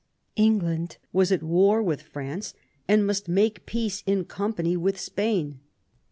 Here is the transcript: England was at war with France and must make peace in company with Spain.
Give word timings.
England 0.35 0.97
was 1.13 1.31
at 1.31 1.43
war 1.43 1.83
with 1.83 2.01
France 2.01 2.55
and 2.87 3.05
must 3.05 3.27
make 3.29 3.67
peace 3.67 4.01
in 4.07 4.25
company 4.25 4.75
with 4.75 4.99
Spain. 4.99 5.59